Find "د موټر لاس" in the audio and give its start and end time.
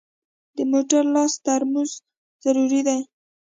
0.55-1.33